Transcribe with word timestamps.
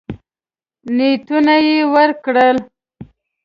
نیتونه 0.95 1.55
یې 1.67 1.77
وکړل. 1.93 2.57